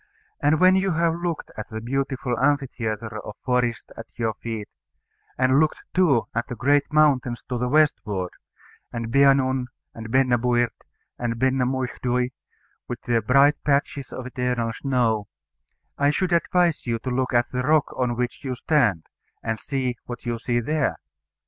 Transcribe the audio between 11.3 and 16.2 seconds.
Benna muicdhui, with their bright patches of eternal snow, I